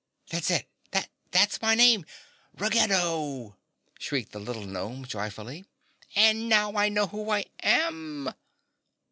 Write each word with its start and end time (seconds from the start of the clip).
That's 0.31 0.49
it, 0.49 0.67
THAT'S 1.29 1.61
my 1.61 1.75
name, 1.75 2.07
Ruggedo!" 2.57 3.55
shrieked 3.99 4.31
the 4.31 4.39
little 4.39 4.65
gnome 4.65 5.05
joyfully, 5.05 5.65
"and 6.15 6.49
now 6.49 6.75
I 6.75 6.89
know 6.89 7.05
who 7.05 7.29
I 7.29 7.45
am!" 7.61 8.33